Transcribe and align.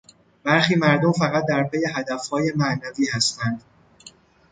برخی 0.43 0.75
مردم 0.75 1.11
فقط 1.11 1.45
در 1.45 1.63
پی 1.63 1.77
هدفهای 1.95 2.51
معنوی 2.55 3.05
هستند. 3.13 3.63